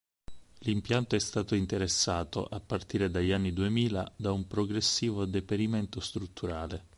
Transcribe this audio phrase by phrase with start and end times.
[0.61, 6.87] L'impianto è stato interessato, a partire dagli anni Duemila, da un progressivo deperimento strutturale.